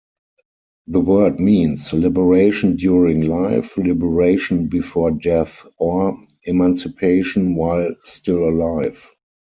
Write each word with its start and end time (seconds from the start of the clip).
The 0.87 0.99
word 0.99 1.39
means, 1.39 1.93
"liberation 1.93 2.75
during 2.75 3.21
life, 3.21 3.77
liberation 3.77 4.65
before 4.67 5.11
death", 5.11 5.63
or 5.77 6.19
"emancipation 6.47 7.55
while 7.55 7.93
still 8.03 8.49
alive". 8.49 9.11